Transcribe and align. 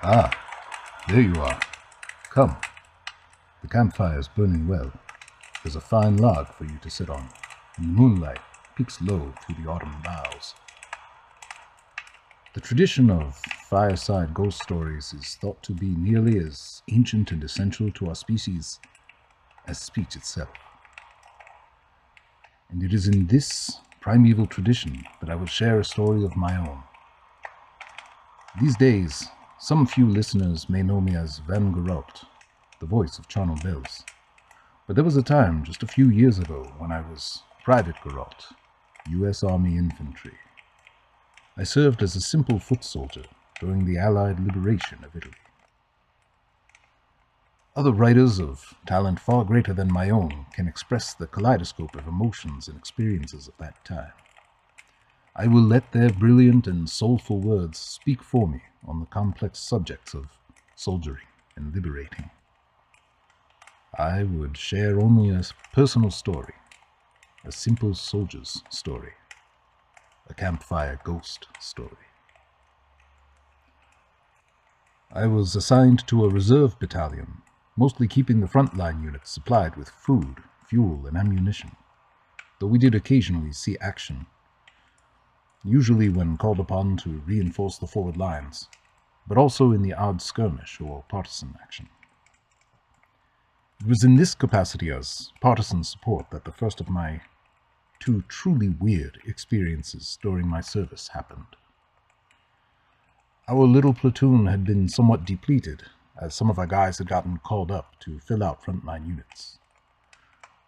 Ah, 0.00 0.30
there 1.08 1.20
you 1.20 1.34
are. 1.40 1.58
Come. 2.30 2.56
The 3.62 3.68
campfire 3.68 4.20
is 4.20 4.28
burning 4.28 4.68
well. 4.68 4.92
There's 5.64 5.74
a 5.74 5.80
fine 5.80 6.18
log 6.18 6.54
for 6.54 6.64
you 6.64 6.78
to 6.82 6.88
sit 6.88 7.10
on, 7.10 7.28
and 7.76 7.86
the 7.86 8.00
moonlight 8.00 8.38
peeks 8.76 9.02
low 9.02 9.34
through 9.42 9.56
the 9.60 9.68
autumn 9.68 10.00
boughs. 10.04 10.54
The 12.54 12.60
tradition 12.60 13.10
of 13.10 13.36
fireside 13.68 14.34
ghost 14.34 14.62
stories 14.62 15.12
is 15.12 15.34
thought 15.34 15.60
to 15.64 15.72
be 15.72 15.88
nearly 15.88 16.38
as 16.38 16.82
ancient 16.92 17.32
and 17.32 17.42
essential 17.42 17.90
to 17.90 18.08
our 18.08 18.14
species 18.14 18.78
as 19.66 19.78
speech 19.78 20.14
itself. 20.14 20.48
And 22.70 22.84
it 22.84 22.94
is 22.94 23.08
in 23.08 23.26
this 23.26 23.78
primeval 24.00 24.46
tradition 24.46 25.04
that 25.20 25.28
I 25.28 25.34
will 25.34 25.46
share 25.46 25.80
a 25.80 25.84
story 25.84 26.24
of 26.24 26.36
my 26.36 26.56
own. 26.56 26.84
These 28.60 28.76
days, 28.76 29.28
some 29.60 29.86
few 29.86 30.08
listeners 30.08 30.68
may 30.70 30.82
know 30.82 31.00
me 31.00 31.16
as 31.16 31.38
Van 31.40 31.74
Geralt, 31.74 32.24
the 32.78 32.86
voice 32.86 33.18
of 33.18 33.26
Charnel 33.26 33.58
Bells. 33.62 34.04
But 34.86 34.94
there 34.94 35.04
was 35.04 35.16
a 35.16 35.22
time, 35.22 35.64
just 35.64 35.82
a 35.82 35.86
few 35.86 36.08
years 36.08 36.38
ago, 36.38 36.72
when 36.78 36.92
I 36.92 37.00
was 37.00 37.42
Private 37.64 37.96
Geralt, 37.96 38.52
U.S. 39.10 39.42
Army 39.42 39.76
Infantry. 39.76 40.34
I 41.56 41.64
served 41.64 42.04
as 42.04 42.14
a 42.14 42.20
simple 42.20 42.60
foot 42.60 42.84
soldier 42.84 43.24
during 43.60 43.84
the 43.84 43.98
Allied 43.98 44.38
liberation 44.38 45.02
of 45.02 45.16
Italy. 45.16 45.34
Other 47.74 47.92
writers 47.92 48.38
of 48.38 48.74
talent 48.86 49.18
far 49.18 49.44
greater 49.44 49.74
than 49.74 49.92
my 49.92 50.08
own 50.08 50.46
can 50.54 50.68
express 50.68 51.14
the 51.14 51.26
kaleidoscope 51.26 51.96
of 51.96 52.06
emotions 52.06 52.68
and 52.68 52.78
experiences 52.78 53.48
of 53.48 53.54
that 53.58 53.84
time. 53.84 54.12
I 55.40 55.46
will 55.46 55.62
let 55.62 55.92
their 55.92 56.10
brilliant 56.10 56.66
and 56.66 56.90
soulful 56.90 57.38
words 57.38 57.78
speak 57.78 58.24
for 58.24 58.48
me 58.48 58.60
on 58.84 58.98
the 58.98 59.06
complex 59.06 59.60
subjects 59.60 60.12
of 60.12 60.26
soldiering 60.74 61.28
and 61.54 61.72
liberating. 61.72 62.28
I 63.96 64.24
would 64.24 64.56
share 64.56 64.98
only 64.98 65.30
a 65.30 65.42
personal 65.72 66.10
story, 66.10 66.54
a 67.44 67.52
simple 67.52 67.94
soldier's 67.94 68.64
story, 68.68 69.12
a 70.28 70.34
campfire 70.34 70.98
ghost 71.04 71.46
story. 71.60 72.08
I 75.12 75.28
was 75.28 75.54
assigned 75.54 76.04
to 76.08 76.24
a 76.24 76.28
reserve 76.28 76.80
battalion 76.80 77.42
mostly 77.76 78.08
keeping 78.08 78.40
the 78.40 78.48
frontline 78.48 79.04
units 79.04 79.30
supplied 79.30 79.76
with 79.76 79.88
food, 79.88 80.38
fuel, 80.66 81.06
and 81.06 81.16
ammunition, 81.16 81.70
though 82.58 82.66
we 82.66 82.76
did 82.76 82.92
occasionally 82.92 83.52
see 83.52 83.78
action, 83.80 84.26
usually 85.64 86.08
when 86.08 86.36
called 86.36 86.60
upon 86.60 86.96
to 86.98 87.22
reinforce 87.26 87.78
the 87.78 87.86
forward 87.86 88.16
lines, 88.16 88.68
but 89.26 89.38
also 89.38 89.72
in 89.72 89.82
the 89.82 89.92
odd 89.92 90.22
skirmish 90.22 90.80
or 90.80 91.04
partisan 91.08 91.56
action. 91.62 91.88
It 93.80 93.86
was 93.86 94.02
in 94.02 94.16
this 94.16 94.34
capacity 94.34 94.90
as 94.90 95.32
partisan 95.40 95.84
support 95.84 96.30
that 96.30 96.44
the 96.44 96.52
first 96.52 96.80
of 96.80 96.88
my 96.88 97.20
two 98.00 98.22
truly 98.28 98.68
weird 98.68 99.18
experiences 99.26 100.18
during 100.22 100.48
my 100.48 100.60
service 100.60 101.08
happened. 101.08 101.56
Our 103.48 103.66
little 103.66 103.94
platoon 103.94 104.46
had 104.46 104.64
been 104.64 104.88
somewhat 104.88 105.24
depleted 105.24 105.84
as 106.20 106.34
some 106.34 106.50
of 106.50 106.58
our 106.58 106.66
guys 106.66 106.98
had 106.98 107.08
gotten 107.08 107.38
called 107.38 107.70
up 107.70 107.98
to 108.00 108.18
fill 108.18 108.42
out 108.42 108.62
frontline 108.62 109.06
units. 109.06 109.58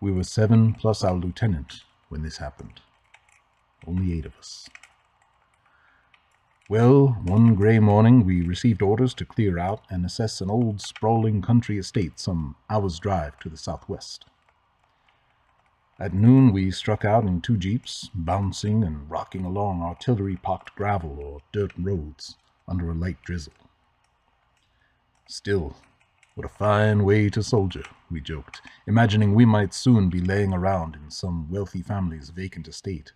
We 0.00 0.12
were 0.12 0.24
seven 0.24 0.74
plus 0.74 1.05
our 1.05 1.14
lieutenant 1.14 1.83
when 2.08 2.22
this 2.22 2.38
happened. 2.38 2.80
Only 3.86 4.16
eight 4.16 4.24
of 4.24 4.36
us. 4.36 4.68
Well, 6.71 7.19
one 7.25 7.57
gray 7.57 7.81
morning 7.81 8.25
we 8.25 8.43
received 8.43 8.81
orders 8.81 9.13
to 9.15 9.25
clear 9.25 9.59
out 9.59 9.83
and 9.91 10.07
assess 10.07 10.41
an 10.41 10.49
old 10.49 10.81
sprawling 10.81 11.43
country 11.43 11.79
estate 11.79 12.21
some 12.21 12.55
hours' 12.71 13.01
drive 13.01 13.36
to 13.41 13.48
the 13.48 13.57
southwest. 13.57 14.25
At 15.98 16.14
noon 16.14 16.53
we 16.53 16.70
struck 16.70 17.05
out 17.05 17.25
in 17.25 17.41
two 17.41 17.57
jeeps, 17.57 18.09
bouncing 18.14 18.85
and 18.85 19.11
rocking 19.11 19.45
along 19.45 19.83
artillery-pocked 19.83 20.77
gravel 20.77 21.19
or 21.19 21.41
dirt 21.51 21.73
roads 21.77 22.36
under 22.69 22.89
a 22.89 22.95
light 22.95 23.20
drizzle. 23.25 23.53
Still, 25.27 25.75
what 26.36 26.47
a 26.47 26.48
fine 26.48 27.03
way 27.03 27.30
to 27.30 27.42
soldier, 27.42 27.83
we 28.13 28.20
joked, 28.20 28.61
imagining 28.86 29.35
we 29.35 29.45
might 29.45 29.75
soon 29.75 30.09
be 30.09 30.20
laying 30.20 30.55
around 30.55 30.95
in 30.95 31.11
some 31.11 31.51
wealthy 31.51 31.83
family's 31.83 32.30
vacant 32.30 32.69
estate, 32.69 33.11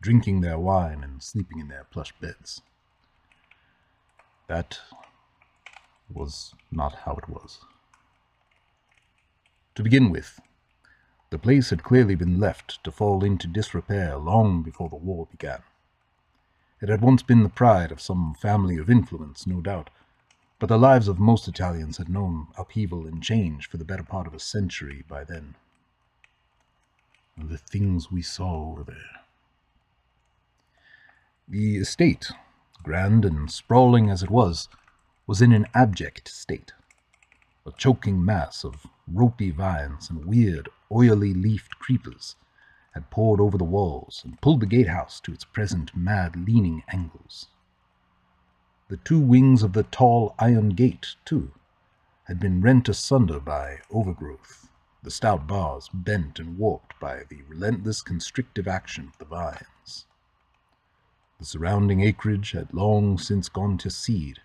drinking 0.00 0.40
their 0.40 0.58
wine 0.58 1.04
and 1.04 1.22
sleeping 1.22 1.60
in 1.60 1.68
their 1.68 1.84
plush 1.92 2.12
beds. 2.20 2.60
That 4.48 4.80
was 6.12 6.54
not 6.72 6.94
how 7.04 7.12
it 7.16 7.28
was. 7.28 7.60
To 9.74 9.82
begin 9.82 10.10
with, 10.10 10.40
the 11.30 11.38
place 11.38 11.70
had 11.70 11.82
clearly 11.84 12.14
been 12.14 12.40
left 12.40 12.82
to 12.84 12.90
fall 12.90 13.22
into 13.22 13.46
disrepair 13.46 14.16
long 14.16 14.62
before 14.62 14.88
the 14.88 14.96
war 14.96 15.28
began. 15.30 15.62
It 16.80 16.88
had 16.88 17.02
once 17.02 17.22
been 17.22 17.42
the 17.42 17.50
pride 17.50 17.92
of 17.92 18.00
some 18.00 18.34
family 18.34 18.78
of 18.78 18.88
influence, 18.88 19.46
no 19.46 19.60
doubt, 19.60 19.90
but 20.58 20.68
the 20.68 20.78
lives 20.78 21.08
of 21.08 21.18
most 21.18 21.46
Italians 21.46 21.98
had 21.98 22.08
known 22.08 22.48
upheaval 22.56 23.06
and 23.06 23.22
change 23.22 23.68
for 23.68 23.76
the 23.76 23.84
better 23.84 24.02
part 24.02 24.26
of 24.26 24.34
a 24.34 24.40
century 24.40 25.04
by 25.06 25.24
then. 25.24 25.54
And 27.36 27.50
the 27.50 27.58
things 27.58 28.10
we 28.10 28.22
saw 28.22 28.70
over 28.70 28.82
there. 28.82 29.20
The 31.46 31.76
estate, 31.76 32.32
grand 32.82 33.24
and 33.24 33.50
sprawling 33.50 34.10
as 34.10 34.22
it 34.22 34.30
was, 34.30 34.68
was 35.26 35.42
in 35.42 35.52
an 35.52 35.66
abject 35.74 36.28
state. 36.28 36.72
A 37.66 37.72
choking 37.72 38.24
mass 38.24 38.64
of 38.64 38.86
ropey 39.06 39.50
vines 39.50 40.08
and 40.10 40.24
weird, 40.24 40.68
oily 40.90 41.34
leafed 41.34 41.78
creepers 41.78 42.36
had 42.92 43.10
poured 43.10 43.40
over 43.40 43.58
the 43.58 43.64
walls 43.64 44.22
and 44.24 44.40
pulled 44.40 44.60
the 44.60 44.66
gatehouse 44.66 45.20
to 45.20 45.32
its 45.32 45.44
present 45.44 45.94
mad 45.94 46.34
leaning 46.34 46.82
angles. 46.88 47.48
The 48.88 48.96
two 48.96 49.20
wings 49.20 49.62
of 49.62 49.74
the 49.74 49.82
tall 49.82 50.34
iron 50.38 50.70
gate, 50.70 51.14
too, 51.24 51.52
had 52.24 52.40
been 52.40 52.60
rent 52.60 52.88
asunder 52.88 53.38
by 53.38 53.80
overgrowth, 53.90 54.70
the 55.02 55.10
stout 55.10 55.46
bars 55.46 55.88
bent 55.92 56.38
and 56.38 56.58
warped 56.58 56.98
by 56.98 57.24
the 57.28 57.42
relentless 57.42 58.02
constrictive 58.02 58.66
action 58.66 59.08
of 59.08 59.18
the 59.18 59.24
vines. 59.24 60.06
The 61.38 61.44
surrounding 61.44 62.00
acreage 62.00 62.50
had 62.50 62.74
long 62.74 63.16
since 63.16 63.48
gone 63.48 63.78
to 63.78 63.90
seed, 63.90 64.40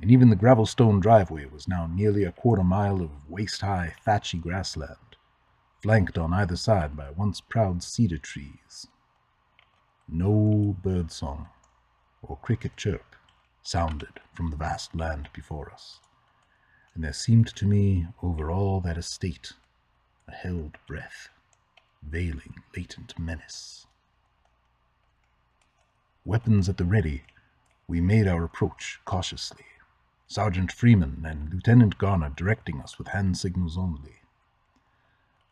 and 0.00 0.12
even 0.12 0.30
the 0.30 0.36
gravel-stone 0.36 1.00
driveway 1.00 1.46
was 1.46 1.66
now 1.66 1.86
nearly 1.88 2.22
a 2.22 2.30
quarter 2.30 2.62
mile 2.62 3.02
of 3.02 3.28
waist-high, 3.28 3.96
thatchy 4.04 4.38
grassland, 4.38 5.16
flanked 5.82 6.16
on 6.16 6.32
either 6.32 6.56
side 6.56 6.96
by 6.96 7.10
once 7.10 7.40
proud 7.40 7.82
cedar 7.82 8.18
trees. 8.18 8.86
No 10.08 10.76
birdsong 10.82 11.48
or 12.22 12.36
cricket 12.36 12.76
chirp 12.76 13.16
sounded 13.62 14.20
from 14.32 14.50
the 14.50 14.56
vast 14.56 14.94
land 14.94 15.30
before 15.32 15.72
us, 15.72 16.00
and 16.94 17.02
there 17.02 17.12
seemed 17.12 17.48
to 17.56 17.66
me 17.66 18.06
over 18.22 18.52
all 18.52 18.80
that 18.82 18.98
estate 18.98 19.54
a 20.28 20.32
held 20.32 20.78
breath, 20.86 21.28
veiling 22.02 22.62
latent 22.76 23.18
menace. 23.18 23.86
Weapons 26.26 26.68
at 26.68 26.76
the 26.76 26.84
ready, 26.84 27.22
we 27.88 28.00
made 28.02 28.28
our 28.28 28.44
approach 28.44 29.00
cautiously, 29.06 29.64
Sergeant 30.26 30.70
Freeman 30.70 31.24
and 31.24 31.52
Lieutenant 31.52 31.96
Garner 31.96 32.28
directing 32.28 32.78
us 32.82 32.98
with 32.98 33.08
hand 33.08 33.38
signals 33.38 33.78
only. 33.78 34.16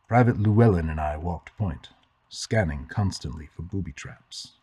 Private 0.07 0.39
Llewellyn 0.39 0.87
and 0.87 1.01
I 1.01 1.17
walked 1.17 1.57
point, 1.57 1.89
scanning 2.29 2.85
constantly 2.85 3.47
for 3.47 3.63
booby 3.63 3.91
traps. 3.91 4.53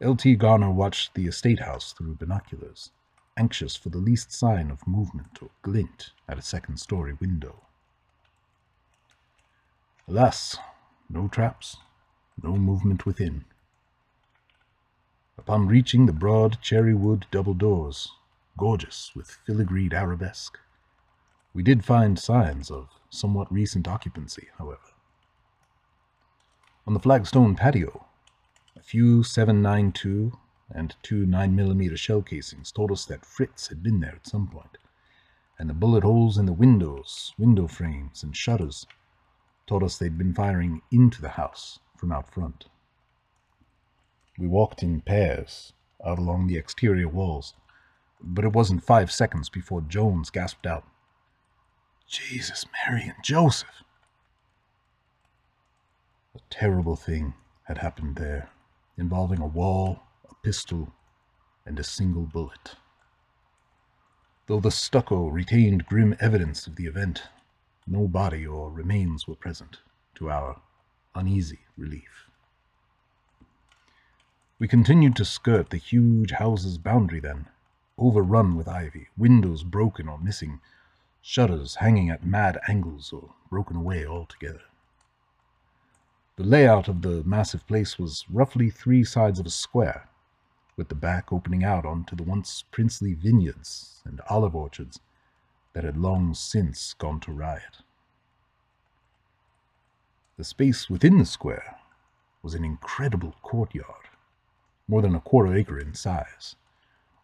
L.T. 0.00 0.36
Garner 0.36 0.70
watched 0.70 1.14
the 1.14 1.26
estate 1.26 1.60
house 1.60 1.92
through 1.92 2.14
binoculars, 2.14 2.90
anxious 3.36 3.76
for 3.76 3.90
the 3.90 3.98
least 3.98 4.32
sign 4.32 4.70
of 4.70 4.86
movement 4.86 5.42
or 5.42 5.50
glint 5.60 6.12
at 6.26 6.38
a 6.38 6.42
second-story 6.42 7.12
window. 7.12 7.60
Alas, 10.08 10.56
no 11.10 11.28
traps, 11.28 11.76
no 12.42 12.56
movement 12.56 13.04
within. 13.04 13.44
Upon 15.38 15.68
reaching 15.68 16.06
the 16.06 16.12
broad 16.12 16.60
cherry-wood 16.60 17.26
double 17.30 17.54
doors, 17.54 18.12
gorgeous 18.58 19.12
with 19.14 19.38
filigreed 19.46 19.94
arabesque, 19.94 20.58
we 21.54 21.62
did 21.62 21.84
find 21.84 22.18
signs 22.18 22.72
of 22.72 22.88
somewhat 23.08 23.50
recent 23.50 23.86
occupancy, 23.86 24.48
however. 24.58 24.92
On 26.86 26.92
the 26.92 27.00
flagstone 27.00 27.54
patio, 27.54 28.04
a 28.76 28.82
few 28.82 29.20
7.92 29.20 30.36
and 30.70 30.96
two 31.02 31.24
9mm 31.24 31.96
shell 31.96 32.20
casings 32.20 32.72
told 32.72 32.90
us 32.90 33.04
that 33.06 33.24
Fritz 33.24 33.68
had 33.68 33.82
been 33.82 34.00
there 34.00 34.16
at 34.16 34.26
some 34.26 34.48
point, 34.48 34.76
and 35.56 35.70
the 35.70 35.74
bullet 35.74 36.02
holes 36.02 36.36
in 36.36 36.46
the 36.46 36.52
windows, 36.52 37.32
window 37.38 37.68
frames, 37.68 38.24
and 38.24 38.36
shutters 38.36 38.86
told 39.68 39.84
us 39.84 39.96
they'd 39.96 40.18
been 40.18 40.34
firing 40.34 40.82
into 40.90 41.22
the 41.22 41.30
house 41.30 41.78
from 41.96 42.10
out 42.10 42.28
front. 42.28 42.66
We 44.38 44.46
walked 44.46 44.84
in 44.84 45.00
pairs 45.00 45.72
out 46.04 46.18
along 46.18 46.46
the 46.46 46.56
exterior 46.56 47.08
walls, 47.08 47.54
but 48.20 48.44
it 48.44 48.52
wasn't 48.52 48.84
five 48.84 49.10
seconds 49.10 49.48
before 49.48 49.80
Jones 49.80 50.30
gasped 50.30 50.64
out, 50.64 50.84
Jesus, 52.06 52.64
Mary, 52.72 53.02
and 53.02 53.22
Joseph! 53.22 53.82
A 56.36 56.40
terrible 56.50 56.94
thing 56.94 57.34
had 57.64 57.78
happened 57.78 58.14
there, 58.16 58.48
involving 58.96 59.40
a 59.40 59.46
wall, 59.46 60.04
a 60.30 60.34
pistol, 60.36 60.92
and 61.66 61.78
a 61.78 61.84
single 61.84 62.24
bullet. 62.24 62.76
Though 64.46 64.60
the 64.60 64.70
stucco 64.70 65.26
retained 65.26 65.84
grim 65.86 66.16
evidence 66.20 66.66
of 66.66 66.76
the 66.76 66.86
event, 66.86 67.24
no 67.86 68.06
body 68.06 68.46
or 68.46 68.70
remains 68.70 69.26
were 69.26 69.34
present, 69.34 69.80
to 70.14 70.30
our 70.30 70.60
uneasy 71.14 71.60
relief. 71.76 72.27
We 74.60 74.66
continued 74.66 75.14
to 75.16 75.24
skirt 75.24 75.70
the 75.70 75.76
huge 75.76 76.32
house's 76.32 76.78
boundary 76.78 77.20
then, 77.20 77.46
overrun 77.96 78.56
with 78.56 78.66
ivy, 78.66 79.06
windows 79.16 79.62
broken 79.62 80.08
or 80.08 80.18
missing, 80.18 80.60
shutters 81.22 81.76
hanging 81.76 82.10
at 82.10 82.26
mad 82.26 82.58
angles 82.66 83.12
or 83.12 83.34
broken 83.50 83.76
away 83.76 84.04
altogether. 84.04 84.62
The 86.34 86.42
layout 86.42 86.88
of 86.88 87.02
the 87.02 87.22
massive 87.22 87.66
place 87.68 88.00
was 88.00 88.24
roughly 88.28 88.68
three 88.68 89.04
sides 89.04 89.38
of 89.38 89.46
a 89.46 89.50
square, 89.50 90.08
with 90.76 90.88
the 90.88 90.94
back 90.96 91.32
opening 91.32 91.62
out 91.62 91.86
onto 91.86 92.16
the 92.16 92.24
once 92.24 92.64
princely 92.72 93.14
vineyards 93.14 94.02
and 94.04 94.20
olive 94.28 94.56
orchards 94.56 94.98
that 95.72 95.84
had 95.84 95.96
long 95.96 96.34
since 96.34 96.94
gone 96.94 97.20
to 97.20 97.32
riot. 97.32 97.78
The 100.36 100.44
space 100.44 100.90
within 100.90 101.18
the 101.18 101.26
square 101.26 101.78
was 102.42 102.54
an 102.54 102.64
incredible 102.64 103.36
courtyard, 103.42 104.08
more 104.88 105.02
than 105.02 105.14
a 105.14 105.20
quarter 105.20 105.54
acre 105.54 105.78
in 105.78 105.94
size, 105.94 106.56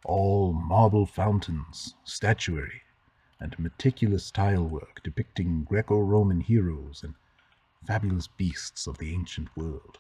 all 0.04 0.52
marble 0.52 1.06
fountains, 1.06 1.94
statuary, 2.04 2.82
and 3.40 3.58
meticulous 3.58 4.30
tile 4.30 4.68
work 4.68 5.00
depicting 5.02 5.64
Greco 5.64 5.98
Roman 5.98 6.40
heroes 6.40 7.02
and 7.02 7.14
fabulous 7.86 8.26
beasts 8.26 8.86
of 8.86 8.98
the 8.98 9.12
ancient 9.12 9.48
world. 9.56 9.98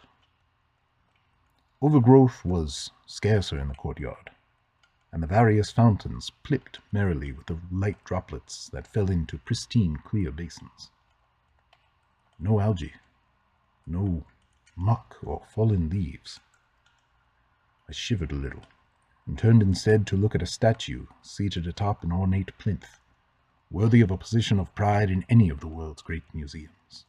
Overgrowth 1.82 2.44
was 2.44 2.90
scarcer 3.06 3.58
in 3.58 3.68
the 3.68 3.74
courtyard, 3.74 4.30
and 5.12 5.22
the 5.22 5.26
various 5.26 5.70
fountains 5.70 6.30
plipped 6.42 6.80
merrily 6.92 7.32
with 7.32 7.46
the 7.46 7.58
light 7.70 8.02
droplets 8.04 8.68
that 8.68 8.86
fell 8.86 9.10
into 9.10 9.38
pristine, 9.38 9.96
clear 9.96 10.30
basins. 10.30 10.90
No 12.38 12.60
algae, 12.60 12.94
no 13.86 14.24
muck 14.76 15.16
or 15.22 15.42
fallen 15.48 15.88
leaves. 15.88 16.40
I 17.88 17.92
shivered 17.92 18.32
a 18.32 18.36
little, 18.36 18.62
and 19.26 19.38
turned 19.38 19.62
instead 19.62 20.06
to 20.06 20.16
look 20.16 20.34
at 20.34 20.42
a 20.42 20.46
statue 20.46 21.06
seated 21.22 21.66
atop 21.66 22.02
an 22.02 22.12
ornate 22.12 22.56
plinth, 22.58 22.98
worthy 23.70 24.00
of 24.00 24.10
a 24.10 24.16
position 24.16 24.58
of 24.58 24.74
pride 24.74 25.10
in 25.10 25.24
any 25.28 25.50
of 25.50 25.60
the 25.60 25.68
world's 25.68 26.02
great 26.02 26.24
museums. 26.32 27.04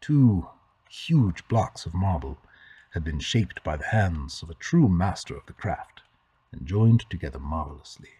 Two 0.00 0.48
huge 0.88 1.46
blocks 1.48 1.86
of 1.86 1.94
marble 1.94 2.38
had 2.92 3.04
been 3.04 3.20
shaped 3.20 3.62
by 3.62 3.76
the 3.76 3.88
hands 3.88 4.42
of 4.42 4.50
a 4.50 4.54
true 4.54 4.88
master 4.88 5.36
of 5.36 5.46
the 5.46 5.52
craft, 5.52 6.02
and 6.50 6.66
joined 6.66 7.08
together 7.10 7.38
marvelously. 7.38 8.10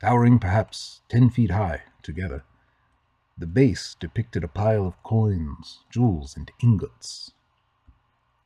Towering 0.00 0.38
perhaps 0.38 1.02
ten 1.08 1.28
feet 1.28 1.50
high 1.50 1.82
together, 2.02 2.44
the 3.36 3.46
base 3.46 3.94
depicted 3.98 4.44
a 4.44 4.48
pile 4.48 4.86
of 4.86 5.02
coins, 5.02 5.84
jewels, 5.90 6.36
and 6.36 6.50
ingots. 6.62 7.32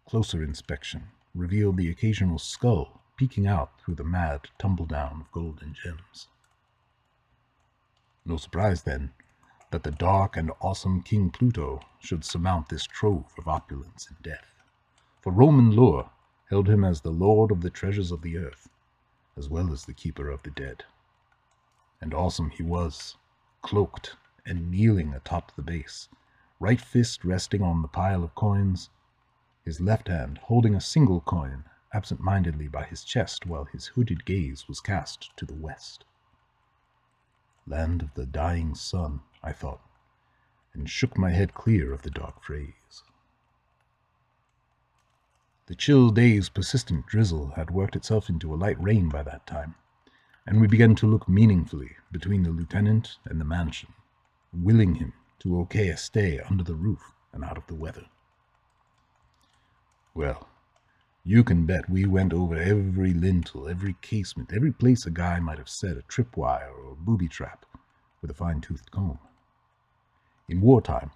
Closer 0.06 0.42
inspection 0.42 1.08
revealed 1.34 1.76
the 1.76 1.90
occasional 1.90 2.38
skull 2.38 3.00
peeking 3.16 3.46
out 3.46 3.80
through 3.80 3.94
the 3.94 4.04
mad 4.04 4.48
tumble 4.58 4.86
down 4.86 5.20
of 5.20 5.32
gold 5.32 5.60
and 5.62 5.74
gems. 5.74 6.28
No 8.24 8.36
surprise, 8.36 8.82
then, 8.82 9.12
that 9.70 9.82
the 9.82 9.90
dark 9.90 10.36
and 10.36 10.50
awesome 10.60 11.02
King 11.02 11.30
Pluto 11.30 11.80
should 12.00 12.24
surmount 12.24 12.68
this 12.68 12.84
trove 12.84 13.32
of 13.38 13.48
opulence 13.48 14.08
and 14.08 14.20
death 14.22 14.54
for 15.24 15.32
Roman 15.32 15.74
lore 15.74 16.10
held 16.50 16.68
him 16.68 16.84
as 16.84 17.00
the 17.00 17.10
lord 17.10 17.50
of 17.50 17.62
the 17.62 17.70
treasures 17.70 18.12
of 18.12 18.20
the 18.20 18.36
earth, 18.36 18.68
as 19.38 19.48
well 19.48 19.72
as 19.72 19.86
the 19.86 19.94
keeper 19.94 20.28
of 20.28 20.42
the 20.42 20.50
dead. 20.50 20.84
And 21.98 22.12
awesome 22.12 22.50
he 22.50 22.62
was, 22.62 23.16
cloaked 23.62 24.16
and 24.44 24.70
kneeling 24.70 25.14
atop 25.14 25.56
the 25.56 25.62
base, 25.62 26.10
right 26.60 26.78
fist 26.78 27.24
resting 27.24 27.62
on 27.62 27.80
the 27.80 27.88
pile 27.88 28.22
of 28.22 28.34
coins, 28.34 28.90
his 29.64 29.80
left 29.80 30.08
hand 30.08 30.38
holding 30.44 30.74
a 30.74 30.80
single 30.80 31.20
coin 31.20 31.64
absent-mindedly 31.92 32.68
by 32.68 32.84
his 32.84 33.04
chest 33.04 33.46
while 33.46 33.64
his 33.64 33.86
hooded 33.86 34.24
gaze 34.24 34.68
was 34.68 34.80
cast 34.80 35.34
to 35.36 35.46
the 35.46 35.54
west. 35.54 36.04
Land 37.66 38.02
of 38.02 38.12
the 38.14 38.26
dying 38.26 38.74
sun, 38.74 39.20
I 39.42 39.52
thought, 39.52 39.80
and 40.74 40.90
shook 40.90 41.16
my 41.16 41.30
head 41.30 41.54
clear 41.54 41.92
of 41.92 42.02
the 42.02 42.10
dark 42.10 42.42
phrase. 42.42 43.02
The 45.66 45.74
chill 45.74 46.10
day's 46.10 46.50
persistent 46.50 47.06
drizzle 47.06 47.52
had 47.52 47.70
worked 47.70 47.96
itself 47.96 48.28
into 48.28 48.52
a 48.52 48.56
light 48.56 48.82
rain 48.82 49.08
by 49.08 49.22
that 49.22 49.46
time, 49.46 49.76
and 50.46 50.60
we 50.60 50.66
began 50.66 50.94
to 50.96 51.06
look 51.06 51.26
meaningfully 51.26 51.96
between 52.12 52.42
the 52.42 52.50
lieutenant 52.50 53.16
and 53.24 53.40
the 53.40 53.46
mansion, 53.46 53.94
willing 54.52 54.96
him 54.96 55.14
to 55.38 55.58
okay 55.60 55.88
a 55.88 55.96
stay 55.96 56.38
under 56.40 56.64
the 56.64 56.74
roof 56.74 57.12
and 57.32 57.44
out 57.44 57.56
of 57.56 57.66
the 57.66 57.74
weather. 57.74 58.04
Well, 60.16 60.48
you 61.24 61.42
can 61.42 61.66
bet 61.66 61.90
we 61.90 62.04
went 62.04 62.32
over 62.32 62.54
every 62.54 63.12
lintel, 63.12 63.68
every 63.68 63.96
casement, 64.00 64.52
every 64.54 64.70
place 64.70 65.06
a 65.06 65.10
guy 65.10 65.40
might 65.40 65.58
have 65.58 65.68
set 65.68 65.96
a 65.96 66.02
tripwire 66.02 66.70
or 66.70 66.92
a 66.92 66.96
booby 66.96 67.26
trap 67.26 67.66
with 68.22 68.30
a 68.30 68.34
fine-toothed 68.34 68.92
comb. 68.92 69.18
In 70.48 70.60
wartime, 70.60 71.10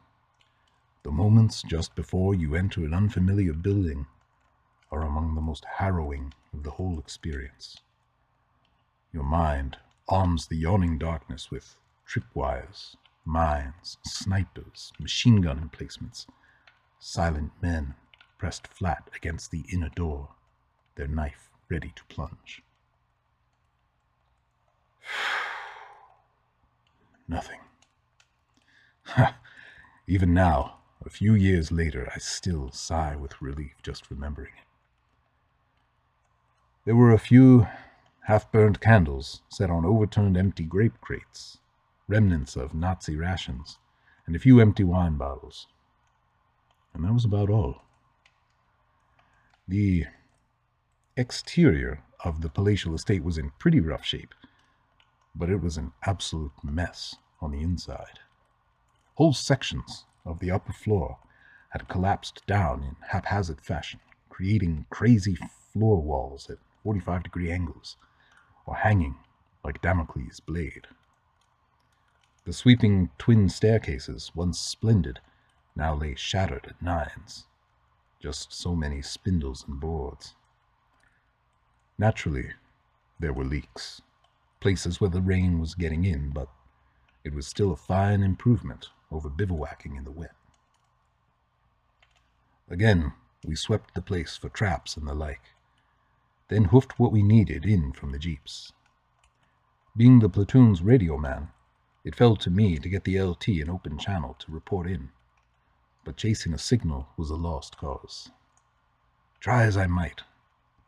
the 1.04 1.12
moments 1.12 1.62
just 1.62 1.94
before 1.94 2.34
you 2.34 2.56
enter 2.56 2.84
an 2.84 2.92
unfamiliar 2.92 3.52
building 3.52 4.06
are 4.90 5.02
among 5.02 5.36
the 5.36 5.40
most 5.40 5.64
harrowing 5.76 6.34
of 6.52 6.64
the 6.64 6.72
whole 6.72 6.98
experience. 6.98 7.76
Your 9.12 9.22
mind 9.22 9.76
arms 10.08 10.48
the 10.48 10.56
yawning 10.56 10.98
darkness 10.98 11.52
with 11.52 11.76
tripwires, 12.04 12.96
mines, 13.24 13.98
snipers, 14.04 14.92
machine 14.98 15.40
gun 15.40 15.58
emplacements, 15.58 16.26
silent 16.98 17.52
men 17.62 17.94
pressed 18.38 18.66
flat 18.66 19.10
against 19.14 19.50
the 19.50 19.64
inner 19.72 19.90
door, 19.90 20.30
their 20.94 21.08
knife 21.08 21.50
ready 21.68 21.92
to 21.94 22.04
plunge. 22.04 22.62
Nothing. 27.28 27.60
Even 30.06 30.32
now, 30.32 30.78
a 31.04 31.10
few 31.10 31.34
years 31.34 31.70
later, 31.70 32.10
I 32.14 32.18
still 32.18 32.70
sigh 32.70 33.16
with 33.16 33.42
relief 33.42 33.74
just 33.82 34.10
remembering 34.10 34.52
it. 34.56 34.64
There 36.84 36.96
were 36.96 37.12
a 37.12 37.18
few 37.18 37.66
half-burned 38.22 38.80
candles 38.80 39.42
set 39.48 39.68
on 39.68 39.84
overturned 39.84 40.36
empty 40.36 40.64
grape 40.64 41.00
crates, 41.00 41.58
remnants 42.06 42.56
of 42.56 42.74
Nazi 42.74 43.16
rations, 43.16 43.78
and 44.26 44.34
a 44.34 44.38
few 44.38 44.60
empty 44.60 44.84
wine 44.84 45.16
bottles. 45.16 45.66
And 46.94 47.04
that 47.04 47.12
was 47.12 47.26
about 47.26 47.50
all. 47.50 47.82
The 49.68 50.06
exterior 51.14 52.02
of 52.24 52.40
the 52.40 52.48
palatial 52.48 52.94
estate 52.94 53.22
was 53.22 53.36
in 53.36 53.50
pretty 53.58 53.80
rough 53.80 54.02
shape, 54.02 54.34
but 55.34 55.50
it 55.50 55.60
was 55.60 55.76
an 55.76 55.92
absolute 56.06 56.64
mess 56.64 57.16
on 57.42 57.50
the 57.50 57.60
inside. 57.60 58.20
Whole 59.16 59.34
sections 59.34 60.06
of 60.24 60.38
the 60.38 60.50
upper 60.50 60.72
floor 60.72 61.18
had 61.68 61.86
collapsed 61.86 62.46
down 62.46 62.82
in 62.82 62.96
haphazard 63.10 63.60
fashion, 63.60 64.00
creating 64.30 64.86
crazy 64.88 65.36
floor 65.74 66.00
walls 66.00 66.48
at 66.48 66.56
45 66.82 67.24
degree 67.24 67.52
angles, 67.52 67.98
or 68.64 68.76
hanging 68.76 69.16
like 69.62 69.82
Damocles' 69.82 70.40
blade. 70.40 70.86
The 72.46 72.54
sweeping 72.54 73.10
twin 73.18 73.50
staircases, 73.50 74.34
once 74.34 74.58
splendid, 74.58 75.20
now 75.76 75.94
lay 75.94 76.14
shattered 76.14 76.68
at 76.68 76.80
nines, 76.80 77.44
just 78.20 78.52
so 78.52 78.74
many 78.74 79.00
spindles 79.00 79.64
and 79.68 79.80
boards. 79.80 80.34
Naturally, 81.98 82.50
there 83.18 83.32
were 83.32 83.44
leaks, 83.44 84.02
places 84.60 85.00
where 85.00 85.10
the 85.10 85.20
rain 85.20 85.58
was 85.58 85.74
getting 85.74 86.04
in, 86.04 86.30
but 86.30 86.48
it 87.24 87.34
was 87.34 87.46
still 87.46 87.72
a 87.72 87.76
fine 87.76 88.22
improvement 88.22 88.90
over 89.10 89.28
bivouacking 89.28 89.96
in 89.96 90.04
the 90.04 90.10
wet. 90.10 90.34
Again, 92.70 93.12
we 93.44 93.54
swept 93.54 93.94
the 93.94 94.02
place 94.02 94.36
for 94.36 94.48
traps 94.48 94.96
and 94.96 95.06
the 95.06 95.14
like, 95.14 95.54
then 96.48 96.64
hoofed 96.64 96.98
what 96.98 97.12
we 97.12 97.22
needed 97.22 97.64
in 97.64 97.92
from 97.92 98.12
the 98.12 98.18
jeeps. 98.18 98.72
Being 99.96 100.18
the 100.20 100.28
platoon's 100.28 100.82
radio 100.82 101.16
man, 101.18 101.50
it 102.04 102.14
fell 102.14 102.36
to 102.36 102.50
me 102.50 102.78
to 102.78 102.88
get 102.88 103.04
the 103.04 103.20
LT 103.20 103.48
an 103.48 103.70
open 103.70 103.98
channel 103.98 104.34
to 104.38 104.52
report 104.52 104.86
in, 104.86 105.10
but 106.08 106.16
chasing 106.16 106.54
a 106.54 106.58
signal 106.58 107.06
was 107.18 107.28
a 107.28 107.36
lost 107.36 107.76
cause. 107.76 108.30
Try 109.40 109.64
as 109.64 109.76
I 109.76 109.86
might, 109.86 110.22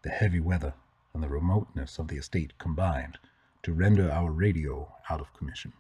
the 0.01 0.09
heavy 0.09 0.41
weather 0.41 0.73
and 1.13 1.23
the 1.23 1.29
remoteness 1.29 1.99
of 1.99 2.09
the 2.09 2.17
estate 2.17 2.57
combined 2.57 3.19
to 3.63 3.75
render 3.75 4.11
our 4.11 4.31
radio 4.31 4.91
out 5.11 5.21
of 5.21 5.35
commission. 5.35 5.75